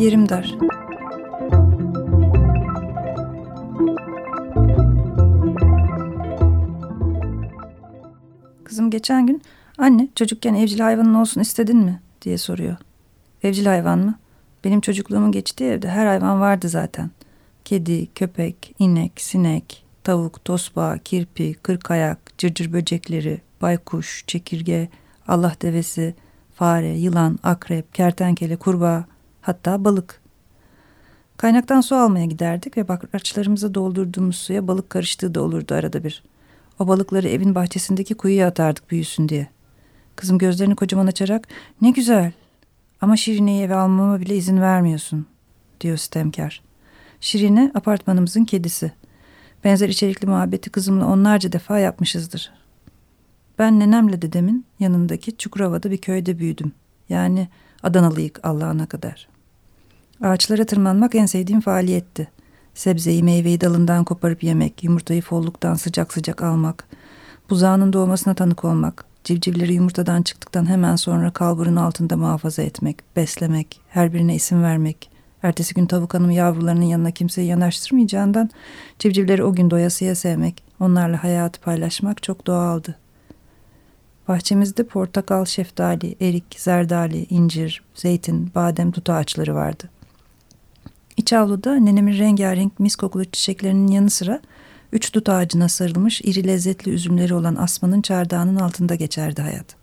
Yerim 0.00 0.28
dar. 0.28 0.54
Kızım 8.64 8.90
geçen 8.90 9.26
gün 9.26 9.42
anne 9.78 10.08
çocukken 10.14 10.54
evcil 10.54 10.80
hayvanın 10.80 11.14
olsun 11.14 11.40
istedin 11.40 11.76
mi 11.76 12.00
diye 12.22 12.38
soruyor. 12.38 12.76
Evcil 13.42 13.66
hayvan 13.66 13.98
mı? 13.98 14.18
Benim 14.64 14.80
çocukluğumun 14.80 15.32
geçtiği 15.32 15.70
evde 15.70 15.88
her 15.88 16.06
hayvan 16.06 16.40
vardı 16.40 16.68
zaten. 16.68 17.10
Kedi, 17.64 18.06
köpek, 18.14 18.74
inek, 18.78 19.12
sinek, 19.20 19.84
tavuk, 20.04 20.44
tosbağa, 20.44 20.98
kirpi, 20.98 21.54
kırkayak, 21.54 22.38
cırcır 22.38 22.72
böcekleri, 22.72 23.40
baykuş, 23.62 24.24
çekirge, 24.26 24.88
Allah 25.28 25.54
devesi, 25.62 26.14
fare, 26.54 26.98
yılan, 26.98 27.38
akrep, 27.42 27.94
kertenkele, 27.94 28.56
kurbağa, 28.56 29.04
hatta 29.40 29.84
balık. 29.84 30.20
Kaynaktan 31.36 31.80
su 31.80 31.96
almaya 31.96 32.26
giderdik 32.26 32.76
ve 32.76 32.88
bakraçlarımıza 32.88 33.74
doldurduğumuz 33.74 34.36
suya 34.36 34.68
balık 34.68 34.90
karıştığı 34.90 35.34
da 35.34 35.42
olurdu 35.42 35.74
arada 35.74 36.04
bir. 36.04 36.22
O 36.78 36.88
balıkları 36.88 37.28
evin 37.28 37.54
bahçesindeki 37.54 38.14
kuyuya 38.14 38.48
atardık 38.48 38.90
büyüsün 38.90 39.28
diye. 39.28 39.46
Kızım 40.16 40.38
gözlerini 40.38 40.76
kocaman 40.76 41.06
açarak 41.06 41.48
ne 41.82 41.90
güzel 41.90 42.32
ama 43.00 43.16
Şirine'yi 43.16 43.62
eve 43.62 43.74
almama 43.74 44.20
bile 44.20 44.36
izin 44.36 44.60
vermiyorsun 44.60 45.26
diyor 45.80 45.96
sistemkar. 45.96 46.62
Şirine 47.20 47.72
apartmanımızın 47.74 48.44
kedisi. 48.44 48.92
Benzer 49.64 49.88
içerikli 49.88 50.26
muhabbeti 50.26 50.70
kızımla 50.70 51.06
onlarca 51.06 51.52
defa 51.52 51.78
yapmışızdır. 51.78 52.52
Ben 53.58 53.80
nenemle 53.80 54.22
dedemin 54.22 54.66
yanındaki 54.78 55.36
Çukurova'da 55.36 55.90
bir 55.90 55.98
köyde 55.98 56.38
büyüdüm. 56.38 56.72
Yani 57.08 57.48
Adanalıyık 57.82 58.40
Allah'ına 58.42 58.86
kadar. 58.86 59.28
Ağaçlara 60.22 60.64
tırmanmak 60.64 61.14
en 61.14 61.26
sevdiğim 61.26 61.60
faaliyetti. 61.60 62.28
Sebzeyi 62.74 63.22
meyveyi 63.22 63.60
dalından 63.60 64.04
koparıp 64.04 64.42
yemek, 64.42 64.84
yumurtayı 64.84 65.22
folluktan 65.22 65.74
sıcak 65.74 66.12
sıcak 66.12 66.42
almak, 66.42 66.84
buzağının 67.50 67.92
doğmasına 67.92 68.34
tanık 68.34 68.64
olmak, 68.64 69.04
civcivleri 69.24 69.74
yumurtadan 69.74 70.22
çıktıktan 70.22 70.68
hemen 70.68 70.96
sonra 70.96 71.30
kalburun 71.30 71.76
altında 71.76 72.16
muhafaza 72.16 72.62
etmek, 72.62 73.16
beslemek, 73.16 73.80
her 73.88 74.12
birine 74.12 74.34
isim 74.34 74.62
vermek, 74.62 75.10
ertesi 75.42 75.74
gün 75.74 75.86
tavuk 75.86 76.14
hanım 76.14 76.30
yavrularının 76.30 76.84
yanına 76.84 77.10
kimseyi 77.10 77.48
yanaştırmayacağından 77.48 78.50
civcivleri 78.98 79.44
o 79.44 79.52
gün 79.52 79.70
doyasıya 79.70 80.14
sevmek, 80.14 80.62
onlarla 80.80 81.24
hayatı 81.24 81.60
paylaşmak 81.60 82.22
çok 82.22 82.46
doğaldı. 82.46 82.96
Bahçemizde 84.30 84.84
portakal, 84.84 85.44
şeftali, 85.44 86.16
erik, 86.20 86.44
zerdali, 86.56 87.26
incir, 87.30 87.82
zeytin, 87.94 88.50
badem 88.54 88.90
tutu 88.90 89.12
ağaçları 89.12 89.54
vardı. 89.54 89.90
İç 91.16 91.32
avluda 91.32 91.74
nenemin 91.74 92.18
rengarenk 92.18 92.80
mis 92.80 92.96
kokulu 92.96 93.24
çiçeklerinin 93.24 93.88
yanı 93.88 94.10
sıra 94.10 94.40
üç 94.92 95.14
dut 95.14 95.28
ağacına 95.28 95.68
sarılmış 95.68 96.20
iri 96.20 96.46
lezzetli 96.46 96.90
üzümleri 96.90 97.34
olan 97.34 97.54
asmanın 97.54 98.02
çardağının 98.02 98.56
altında 98.56 98.94
geçerdi 98.94 99.42
hayat. 99.42 99.76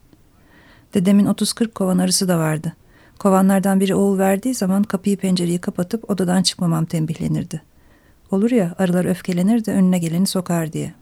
Dedemin 0.93 1.25
30-40 1.25 1.71
kovan 1.71 1.97
arısı 1.97 2.27
da 2.27 2.39
vardı. 2.39 2.73
Kovanlardan 3.19 3.79
biri 3.79 3.95
oğul 3.95 4.17
verdiği 4.17 4.55
zaman 4.55 4.83
kapıyı 4.83 5.17
pencereyi 5.17 5.59
kapatıp 5.59 6.09
odadan 6.09 6.43
çıkmamam 6.43 6.85
tembihlenirdi. 6.85 7.61
Olur 8.31 8.51
ya 8.51 8.75
arılar 8.77 9.05
öfkelenir 9.05 9.65
de 9.65 9.71
önüne 9.71 9.99
geleni 9.99 10.27
sokar 10.27 10.73
diye. 10.73 10.93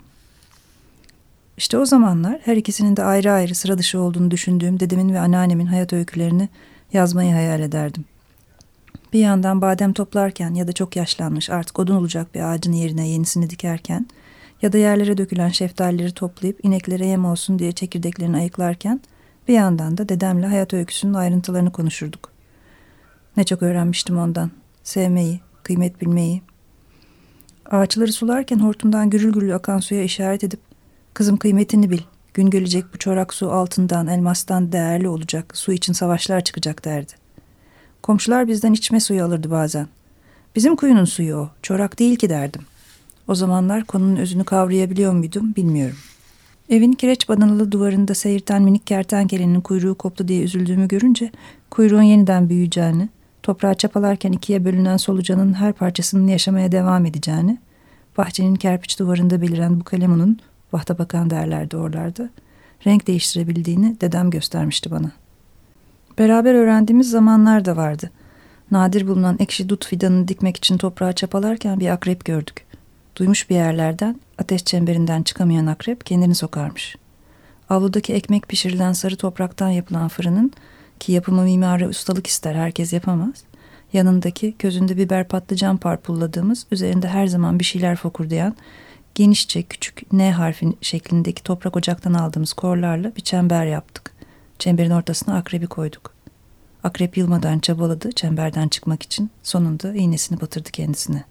İşte 1.58 1.78
o 1.78 1.86
zamanlar 1.86 2.40
her 2.46 2.58
ikisinin 2.58 2.98
de 2.98 3.04
ayrı 3.04 3.32
ayrı 3.32 3.56
sıra 3.56 3.78
dışı 3.78 4.00
olduğunu 4.00 4.32
düşündüğüm 4.32 4.80
dedemin 4.80 5.14
ve 5.14 5.20
anneannemin 5.20 5.66
hayat 5.66 5.94
öykülerini 5.94 6.50
yazmayı 6.94 7.34
hayal 7.34 7.60
ederdim. 7.60 8.06
Bir 9.14 9.20
yandan 9.20 9.62
badem 9.62 9.94
toplarken 9.94 10.54
ya 10.54 10.68
da 10.68 10.74
çok 10.74 10.96
yaşlanmış 10.96 11.50
artık 11.50 11.80
odun 11.80 11.96
olacak 11.96 12.36
bir 12.36 12.42
ağacın 12.42 12.72
yerine 12.72 13.08
yenisini 13.08 13.50
dikerken 13.50 14.08
ya 14.62 14.74
da 14.74 14.78
yerlere 14.78 15.18
dökülen 15.18 15.50
şeftalileri 15.50 16.12
toplayıp 16.12 16.66
ineklere 16.66 17.06
yem 17.06 17.26
olsun 17.26 17.60
diye 17.60 17.72
çekirdeklerini 17.72 18.38
ayıklarken 18.38 19.02
bir 19.48 19.54
yandan 19.54 19.98
da 19.98 20.10
dedemle 20.10 20.48
hayat 20.48 20.74
öyküsünün 20.74 21.14
ayrıntılarını 21.14 21.72
konuşurduk. 21.72 22.32
Ne 23.38 23.44
çok 23.44 23.64
öğrenmiştim 23.64 24.18
ondan. 24.18 24.52
Sevmeyi, 24.84 25.40
kıymet 25.64 26.02
bilmeyi. 26.02 26.42
Ağaçları 27.72 28.14
sularken 28.14 28.60
hortumdan 28.60 29.10
gürül 29.10 29.34
gürül 29.34 29.56
akan 29.56 29.80
suya 29.80 30.04
işaret 30.04 30.44
edip 30.44 30.60
kızım 31.16 31.38
kıymetini 31.38 31.90
bil. 31.90 32.02
Gün 32.34 32.50
gelecek 32.50 32.86
bu 32.94 32.98
çorak 32.98 33.34
su 33.34 33.52
altından, 33.52 34.08
elmastan 34.08 34.72
değerli 34.72 35.08
olacak. 35.10 35.58
Su 35.58 35.74
için 35.74 35.94
savaşlar 35.94 36.42
çıkacak 36.42 36.86
derdi. 36.86 37.12
Komşular 38.04 38.48
bizden 38.48 38.74
içme 38.74 39.00
suyu 39.00 39.24
alırdı 39.24 39.52
bazen. 39.52 39.88
Bizim 40.56 40.76
kuyunun 40.76 41.06
suyu 41.06 41.36
o, 41.36 41.50
çorak 41.62 42.00
değil 42.00 42.16
ki 42.16 42.30
derdim. 42.30 42.62
O 43.28 43.36
zamanlar 43.36 43.84
konunun 43.84 44.16
özünü 44.16 44.44
kavrayabiliyor 44.44 45.14
muydum 45.14 45.54
bilmiyorum. 45.56 45.98
Evin 46.70 46.94
kireç 46.94 47.30
badanalı 47.30 47.72
duvarında 47.72 48.16
seyirten 48.16 48.62
minik 48.62 48.88
kertenkelenin 48.88 49.62
kuyruğu 49.62 49.96
koptu 49.96 50.28
diye 50.28 50.44
üzüldüğümü 50.44 50.88
görünce 50.88 51.32
kuyruğun 51.70 52.02
yeniden 52.02 52.50
büyüyeceğini, 52.50 53.10
toprağa 53.44 53.74
çapalarken 53.74 54.32
ikiye 54.32 54.66
bölünen 54.66 54.98
solucanın 54.98 55.54
her 55.54 55.74
parçasının 55.74 56.28
yaşamaya 56.28 56.72
devam 56.72 57.06
edeceğini, 57.06 57.58
bahçenin 58.18 58.56
kerpiç 58.56 59.00
duvarında 59.00 59.42
beliren 59.42 59.80
bu 59.80 59.84
kalemunun, 59.84 60.40
vahta 60.76 60.98
bakan 60.98 61.30
derlerdi 61.30 61.78
oralarda, 61.78 62.30
renk 62.86 63.08
değiştirebildiğini 63.08 64.02
dedem 64.02 64.30
göstermişti 64.30 64.92
bana.'' 64.92 65.26
Beraber 66.18 66.54
öğrendiğimiz 66.54 67.10
zamanlar 67.10 67.66
da 67.66 67.78
vardı. 67.78 68.12
Nadir 68.72 69.08
bulunan 69.08 69.36
ekşi 69.40 69.70
dut 69.70 69.86
fidanını 69.86 70.28
dikmek 70.28 70.58
için 70.58 70.78
toprağa 70.78 71.14
çapalarken 71.14 71.80
bir 71.80 71.90
akrep 71.90 72.26
gördük. 72.26 72.66
Duymuş 73.16 73.50
bir 73.50 73.56
yerlerden 73.56 74.20
ateş 74.38 74.66
çemberinden 74.66 75.24
çıkamayan 75.24 75.66
akrep 75.66 76.06
kendini 76.06 76.36
sokarmış. 76.36 76.96
Avludaki 77.70 78.14
ekmek 78.14 78.48
pişirilen 78.48 78.94
sarı 78.94 79.16
topraktan 79.16 79.70
yapılan 79.70 80.08
fırının 80.08 80.52
ki 81.00 81.12
yapımı 81.12 81.44
mimarı 81.44 81.90
ustalık 81.90 82.28
ister 82.28 82.56
herkes 82.56 82.94
yapamaz. 82.94 83.44
Yanındaki 83.94 84.56
közünde 84.60 84.98
biber 84.98 85.28
patlıcan 85.28 85.78
parpulladığımız 85.78 86.66
üzerinde 86.72 87.08
her 87.08 87.28
zaman 87.28 87.60
bir 87.60 87.64
şeyler 87.64 87.96
fokurdayan 87.96 88.56
genişçe 89.16 89.64
küçük 89.64 90.14
N 90.14 90.32
harfi 90.32 90.74
şeklindeki 90.82 91.44
toprak 91.44 91.76
ocaktan 91.76 92.14
aldığımız 92.14 92.54
korlarla 92.54 93.16
bir 93.16 93.22
çember 93.22 93.66
yaptık. 93.66 94.12
Çemberin 94.60 94.92
ortasına 94.92 95.38
akrebi 95.38 95.68
koyduk. 95.68 96.14
Akrep 96.84 97.18
yılmadan 97.18 97.60
çabaladı 97.60 98.12
çemberden 98.12 98.68
çıkmak 98.68 99.04
için. 99.04 99.30
Sonunda 99.44 99.94
iğnesini 99.94 100.42
batırdı 100.42 100.72
kendisine. 100.72 101.24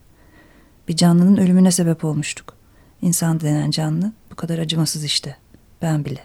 Bir 0.89 0.97
canlının 0.97 1.37
ölümüne 1.37 1.71
sebep 1.71 2.04
olmuştuk. 2.04 2.54
İnsan 3.03 3.41
denen 3.41 3.71
canlı 3.71 4.13
bu 4.31 4.36
kadar 4.36 4.59
acımasız 4.59 5.04
işte. 5.04 5.36
Ben 5.83 6.04
bile. 6.04 6.21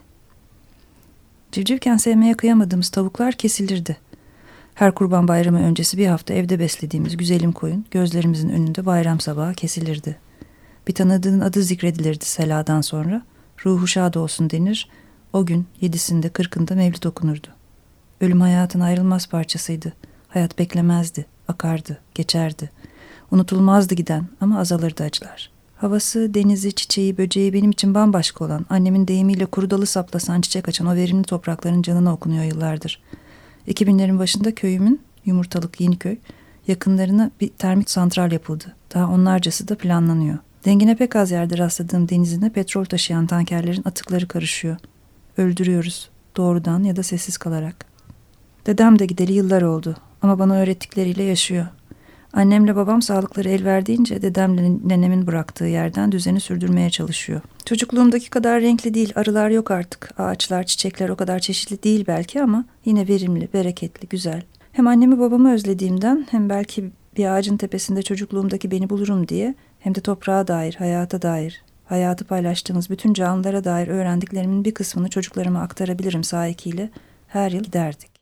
Civcivken 1.52 1.98
sevmeye 1.98 2.34
kıyamadığımız 2.34 2.90
tavuklar 2.90 3.34
kesilirdi. 3.34 3.98
Her 4.76 4.96
kurban 4.96 5.28
bayramı 5.28 5.60
öncesi 5.60 5.98
bir 5.98 6.08
hafta 6.08 6.34
evde 6.34 6.60
beslediğimiz 6.60 7.18
güzelim 7.18 7.52
koyun 7.52 7.86
gözlerimizin 7.92 8.50
önünde 8.50 8.86
bayram 8.86 9.20
sabahı 9.20 9.54
kesilirdi. 9.54 10.29
Bir 10.90 10.94
tanıdığın 10.94 11.40
adı 11.40 11.64
zikredilirdi 11.64 12.26
seladan 12.26 12.82
sonra. 12.82 13.22
Ruhu 13.66 13.88
şad 13.88 14.14
olsun 14.14 14.50
denir 14.50 14.90
o 15.34 15.46
gün 15.46 15.68
yedisinde 15.82 16.30
kırkında 16.30 16.76
mevlid 16.76 17.04
okunurdu. 17.04 17.48
Ölüm 18.22 18.42
hayatın 18.42 18.80
ayrılmaz 18.80 19.28
parçasıydı. 19.28 19.94
Hayat 20.28 20.60
beklemezdi, 20.60 21.26
akardı, 21.48 21.98
geçerdi. 22.16 22.70
Unutulmazdı 23.32 23.96
giden 23.96 24.28
ama 24.42 24.60
azalırdı 24.60 25.04
acılar. 25.04 25.52
Havası, 25.76 26.34
denizi, 26.34 26.74
çiçeği, 26.74 27.18
böceği 27.18 27.54
benim 27.54 27.72
için 27.72 27.94
bambaşka 27.94 28.46
olan, 28.46 28.66
annemin 28.70 29.08
deyimiyle 29.08 29.46
kuru 29.46 29.70
dalı 29.70 29.86
saplasan 29.86 30.42
çiçek 30.42 30.70
açan 30.70 30.88
o 30.88 30.96
verimli 30.96 31.24
toprakların 31.24 31.82
canına 31.82 32.14
okunuyor 32.14 32.44
yıllardır. 32.44 33.02
2000'lerin 33.68 34.20
başında 34.20 34.56
köyümün, 34.56 35.02
Yumurtalık 35.26 35.82
Yeniköy, 35.82 36.18
yakınlarına 36.68 37.32
bir 37.42 37.48
termit 37.48 37.90
santral 37.90 38.32
yapıldı. 38.32 38.76
Daha 38.94 39.12
onlarcası 39.12 39.68
da 39.68 39.78
planlanıyor. 39.78 40.38
Dengine 40.66 40.96
pek 40.96 41.16
az 41.16 41.32
yerde 41.32 41.58
rastladığım 41.58 42.10
denizine 42.10 42.50
petrol 42.50 42.86
taşıyan 42.86 43.28
tankerlerin 43.28 43.84
atıkları 43.86 44.28
karışıyor 44.28 44.78
öldürüyoruz 45.40 46.10
doğrudan 46.38 46.84
ya 46.84 46.96
da 46.96 47.04
sessiz 47.04 47.38
kalarak. 47.38 47.86
Dedem 48.66 49.00
de 49.00 49.06
gideli 49.06 49.34
yıllar 49.34 49.62
oldu 49.62 49.96
ama 50.22 50.40
bana 50.40 50.56
öğrettikleriyle 50.56 51.24
yaşıyor. 51.24 51.66
Annemle 52.34 52.76
babam 52.76 53.02
sağlıkları 53.02 53.50
el 53.50 53.66
verdiğince 53.66 54.22
dedemle 54.22 54.72
nenemin 54.86 55.28
bıraktığı 55.28 55.66
yerden 55.66 56.12
düzeni 56.12 56.40
sürdürmeye 56.40 56.90
çalışıyor. 56.90 57.42
Çocukluğumdaki 57.66 58.30
kadar 58.30 58.62
renkli 58.62 58.94
değil, 58.94 59.14
arılar 59.16 59.50
yok 59.50 59.72
artık. 59.72 60.20
Ağaçlar, 60.20 60.64
çiçekler 60.64 61.10
o 61.10 61.16
kadar 61.16 61.40
çeşitli 61.40 61.84
değil 61.84 62.06
belki 62.08 62.42
ama 62.42 62.66
yine 62.86 63.08
verimli, 63.08 63.50
bereketli, 63.54 64.08
güzel. 64.08 64.42
Hem 64.72 64.88
annemi 64.88 65.20
babamı 65.20 65.54
özlediğimden 65.54 66.28
hem 66.32 66.50
belki 66.50 66.92
bir 67.18 67.26
ağacın 67.26 67.58
tepesinde 67.58 68.02
çocukluğumdaki 68.02 68.72
beni 68.72 68.90
bulurum 68.90 69.28
diye 69.28 69.56
hem 69.80 69.96
de 69.96 70.02
toprağa 70.02 70.48
dair, 70.48 70.76
hayata 70.76 71.22
dair, 71.22 71.62
hayatı 71.86 72.26
paylaştığımız 72.26 72.90
bütün 72.90 73.14
canlılara 73.14 73.64
dair 73.64 73.88
öğrendiklerimin 73.88 74.66
bir 74.66 74.74
kısmını 74.74 75.10
çocuklarıma 75.10 75.62
aktarabilirim 75.62 76.24
sahikiyle 76.24 76.90
her 77.28 77.52
yıl 77.52 77.74
derdik. 77.74 78.20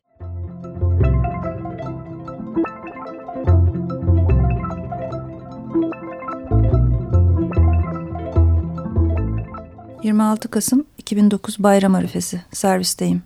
26 10.08 10.48
Kasım 10.48 10.86
2009 10.98 11.60
Bayram 11.60 11.96
Arifesi. 11.96 12.42
Servisteyim. 12.52 13.24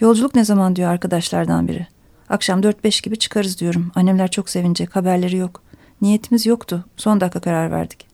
Yolculuk 0.00 0.34
ne 0.34 0.44
zaman 0.44 0.76
diyor 0.76 0.90
arkadaşlardan 0.90 1.68
biri. 1.68 1.86
Akşam 2.28 2.60
4-5 2.60 3.02
gibi 3.04 3.16
çıkarız 3.16 3.60
diyorum. 3.60 3.92
Annemler 3.94 4.30
çok 4.30 4.50
sevinecek. 4.50 4.96
Haberleri 4.96 5.36
yok. 5.36 5.63
Niyetimiz 6.04 6.46
yoktu. 6.46 6.84
Son 6.96 7.20
dakika 7.20 7.40
karar 7.40 7.70
verdik. 7.70 8.06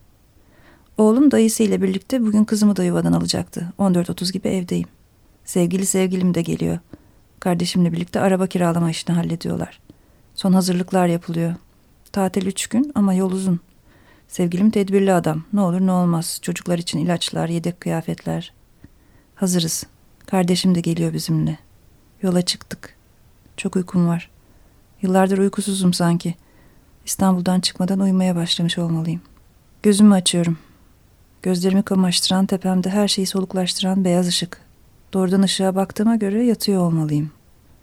Oğlum 0.99 1.31
dayısıyla 1.31 1.83
birlikte 1.83 2.23
bugün 2.27 2.45
kızımı 2.45 2.77
da 2.77 2.85
yuvadan 2.85 3.13
alacaktı. 3.13 3.73
14.30 3.79 4.33
gibi 4.33 4.49
evdeyim. 4.49 4.89
Sevgili 5.45 5.87
sevgilim 5.87 6.35
de 6.35 6.43
geliyor. 6.43 6.79
Kardeşimle 7.41 7.93
birlikte 7.93 8.21
araba 8.21 8.47
kiralama 8.47 8.91
işini 8.91 9.17
hallediyorlar. 9.17 9.81
Son 10.35 10.53
hazırlıklar 10.53 11.07
yapılıyor. 11.07 11.55
Tatil 12.13 12.47
üç 12.47 12.67
gün 12.67 12.93
ama 12.95 13.15
yol 13.15 13.33
uzun. 13.33 13.61
Sevgilim 14.29 14.71
tedbirli 14.71 15.13
adam. 15.13 15.45
Ne 15.53 15.61
olur 15.61 15.81
ne 15.81 15.93
olmaz. 15.93 16.39
Çocuklar 16.43 16.79
için 16.79 16.99
ilaçlar, 16.99 17.49
yedek 17.49 17.81
kıyafetler. 17.81 18.53
Hazırız. 19.35 19.87
Kardeşim 20.27 20.75
de 20.75 20.81
geliyor 20.81 21.13
bizimle. 21.13 21.59
Yola 22.23 22.43
çıktık. 22.43 22.97
Çok 23.57 23.77
uykum 23.77 24.09
var. 24.09 24.31
Yıllardır 25.03 25.39
uykusuzum 25.39 25.93
sanki. 25.93 26.35
İstanbul'dan 27.07 27.61
çıkmadan 27.61 28.01
uyumaya 28.01 28.37
başlamış 28.37 28.79
olmalıyım. 28.79 29.21
Gözümü 29.83 30.15
açıyorum. 30.15 30.59
Gözlerimi 31.43 31.83
kamaştıran, 31.83 32.47
tepemde 32.47 32.91
her 32.91 33.09
şeyi 33.09 33.27
soluklaştıran 33.27 34.05
beyaz 34.05 34.29
ışık. 34.29 34.61
Doğrudan 35.13 35.43
ışığa 35.43 35.75
baktığıma 35.75 36.17
göre 36.17 36.45
yatıyor 36.45 36.83
olmalıyım. 36.83 37.31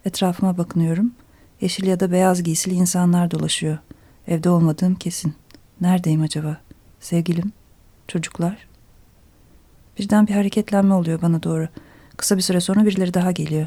Etrafıma 0.04 0.58
bakınıyorum. 0.58 1.12
Yeşil 1.60 1.86
ya 1.86 2.00
da 2.00 2.12
beyaz 2.12 2.42
giysili 2.42 2.74
insanlar 2.74 3.30
dolaşıyor. 3.30 3.78
Evde 4.28 4.50
olmadığım 4.50 4.94
kesin.'' 4.94 5.48
Neredeyim 5.80 6.22
acaba? 6.22 6.56
Sevgilim? 7.00 7.52
Çocuklar? 8.08 8.68
Birden 9.98 10.26
bir 10.26 10.34
hareketlenme 10.34 10.94
oluyor 10.94 11.22
bana 11.22 11.42
doğru. 11.42 11.68
Kısa 12.16 12.36
bir 12.36 12.42
süre 12.42 12.60
sonra 12.60 12.84
birileri 12.84 13.14
daha 13.14 13.32
geliyor. 13.32 13.66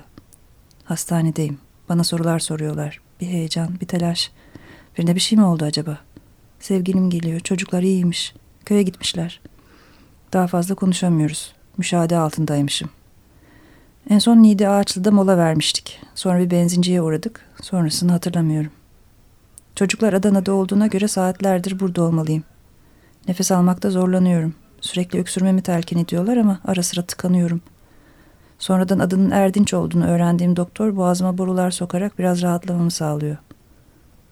Hastanedeyim. 0.84 1.60
Bana 1.90 2.04
sorular 2.04 2.40
soruyorlar. 2.40 3.02
Bir 3.22 3.28
heyecan, 3.28 3.80
bir 3.82 3.88
telaş. 3.88 4.32
Birine 4.98 5.16
bir 5.16 5.20
şey 5.20 5.38
mi 5.38 5.46
oldu 5.46 5.66
acaba? 5.66 5.98
Sevgilim 6.60 7.10
geliyor. 7.10 7.40
Çocuklar 7.40 7.84
iyiymiş. 7.84 8.34
Köye 8.66 8.84
gitmişler. 8.84 9.42
Daha 10.34 10.48
fazla 10.48 10.76
konuşamıyoruz. 10.76 11.54
Müşahede 11.78 12.18
altındaymışım. 12.18 12.90
En 14.10 14.20
son 14.20 14.44
Nide 14.44 14.70
Ağaçlı'da 14.70 15.12
mola 15.12 15.38
vermiştik. 15.38 16.02
Sonra 16.16 16.40
bir 16.40 16.52
benzinciye 16.52 17.02
uğradık. 17.02 17.46
Sonrasını 17.62 18.12
hatırlamıyorum. 18.12 18.72
Çocuklar 19.76 20.14
Adana'da 20.14 20.54
olduğuna 20.54 20.88
göre 20.88 21.08
saatlerdir 21.08 21.80
burada 21.80 22.04
olmalıyım. 22.04 22.44
Nefes 23.28 23.52
almakta 23.52 23.90
zorlanıyorum. 23.90 24.54
Sürekli 24.82 25.20
öksürmemi 25.20 25.62
telkin 25.62 26.00
ediyorlar 26.00 26.38
ama 26.38 26.60
ara 26.66 26.84
sıra 26.84 27.06
tıkanıyorum. 27.06 27.62
Sonradan 28.60 29.00
adının 29.00 29.32
Erdinç 29.32 29.74
olduğunu 29.74 30.08
öğrendiğim 30.08 30.56
doktor 30.56 30.96
boğazıma 30.96 31.38
borular 31.38 31.72
sokarak 31.72 32.20
biraz 32.20 32.42
rahatlamamı 32.42 32.92
sağlıyor. 32.92 33.38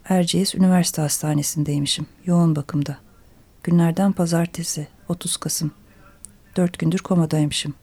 Erciyes 0.09 0.55
Üniversite 0.55 1.01
Hastanesi'ndeymişim. 1.01 2.05
Yoğun 2.25 2.55
bakımda. 2.55 2.97
Günlerden 3.63 4.11
pazartesi, 4.11 4.87
30 5.09 5.37
Kasım. 5.37 5.71
Dört 6.55 6.79
gündür 6.79 6.99
komadaymışım. 6.99 7.73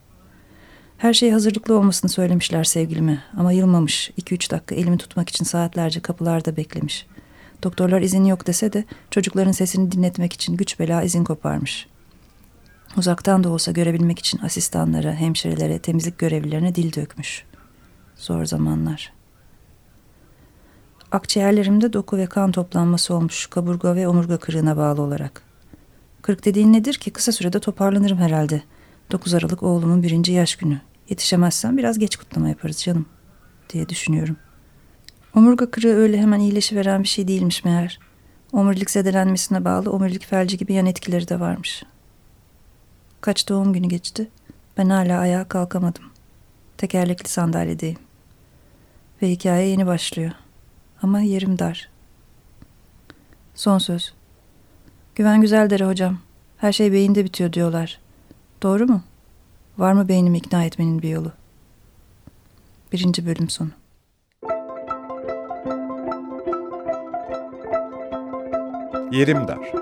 Her 0.99 1.14
şey 1.14 1.31
hazırlıklı 1.31 1.78
olmasını 1.78 2.11
söylemişler 2.11 2.64
sevgilime 2.64 3.23
ama 3.37 3.52
yılmamış. 3.52 4.11
2-3 4.19 4.50
dakika 4.50 4.75
elimi 4.75 4.99
tutmak 4.99 5.28
için 5.28 5.44
saatlerce 5.44 6.00
kapılarda 6.00 6.56
beklemiş.'' 6.56 7.17
Doktorlar 7.62 8.00
izin 8.00 8.25
yok 8.25 8.46
dese 8.46 8.72
de 8.72 8.84
çocukların 9.11 9.52
sesini 9.52 9.93
dinletmek 9.93 10.32
için 10.32 10.56
güç 10.56 10.81
bela 10.81 11.02
izin 11.02 11.25
koparmış. 11.25 11.87
Uzaktan 12.96 13.44
da 13.44 13.49
olsa 13.49 13.72
görebilmek 13.72 14.19
için 14.19 14.38
asistanlara, 14.38 15.12
hemşirelere, 15.12 15.79
temizlik 15.79 16.19
görevlilerine 16.19 16.75
dil 16.75 16.93
dökmüş. 16.93 17.44
Zor 18.17 18.44
zamanlar. 18.44 19.16
Akciğerlerimde 21.17 21.93
doku 21.93 22.17
ve 22.17 22.27
kan 22.27 22.53
toplanması 22.53 23.15
olmuş 23.15 23.47
kaburga 23.47 23.97
ve 23.97 24.09
omurga 24.09 24.37
kırığına 24.37 24.77
bağlı 24.77 25.03
olarak. 25.03 25.43
Kırık 26.23 26.45
dediğin 26.45 26.73
nedir 26.73 26.95
ki 26.95 27.11
kısa 27.11 27.33
sürede 27.33 27.61
toparlanırım 27.61 28.19
herhalde. 28.19 28.63
9 29.13 29.35
Aralık 29.35 29.63
oğlumun 29.63 30.03
birinci 30.03 30.33
yaş 30.33 30.57
günü. 30.57 30.81
Yetişemezsem 31.09 31.77
biraz 31.77 31.99
geç 31.99 32.17
kutlama 32.17 32.49
yaparız 32.49 32.83
canım 32.83 33.07
diye 33.71 33.89
düşünüyorum. 33.89 34.37
Omurga 35.35 35.71
kırığı 35.71 35.95
öyle 35.95 36.19
hemen 36.19 36.41
iyileşiveren 36.41 37.03
bir 37.03 37.09
şey 37.09 37.29
değilmiş 37.29 37.65
meğer. 37.65 37.99
Omurilik 38.53 38.91
zedelenmesine 38.91 39.65
bağlı 39.65 39.93
omurilik 39.93 40.25
felci 40.25 40.59
gibi 40.59 40.73
yan 40.73 40.87
etkileri 40.87 41.29
de 41.29 41.41
varmış. 41.41 41.83
Kaç 43.21 43.49
doğum 43.49 43.73
günü 43.73 43.87
geçti. 43.87 44.31
Ben 44.79 44.89
hala 44.91 45.21
ayağa 45.21 45.49
kalkamadım. 45.49 46.05
Tekerlekli 46.77 47.29
sandalyedeyim. 47.29 47.99
Ve 49.23 49.31
hikaye 49.31 49.69
yeni 49.69 49.87
başlıyor. 49.87 50.33
Ama 51.02 51.20
yerim 51.20 51.58
dar. 51.58 51.88
Son 53.54 53.78
söz. 53.78 54.14
Güven 55.14 55.40
Güzeldere 55.40 55.87
hocam. 55.87 56.19
Her 56.56 56.72
şey 56.72 56.93
beyinde 56.93 57.25
bitiyor 57.25 57.52
diyorlar. 57.52 58.00
Doğru 58.62 58.86
mu? 58.86 59.03
Var 59.79 59.93
mı 59.93 60.08
beynimi 60.08 60.38
ikna 60.38 60.65
etmenin 60.65 61.03
bir 61.03 61.08
yolu? 61.08 61.32
Birinci 62.93 63.26
bölüm 63.26 63.48
sonu. 63.48 63.70
Yerim 69.12 69.48
Dar 69.48 69.72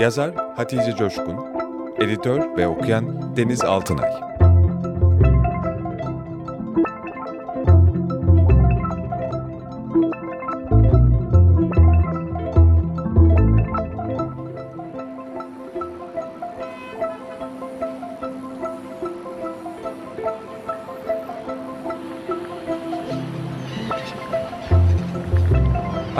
Yazar 0.00 0.34
Hatice 0.56 0.94
Coşkun 0.98 1.36
Editör 1.98 2.56
ve 2.56 2.68
okuyan 2.68 3.36
Deniz 3.36 3.64
Altınay 3.64 4.10